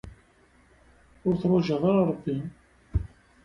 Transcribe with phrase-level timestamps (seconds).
[1.27, 2.37] Ur turǧaḍ ara Ṛebbi!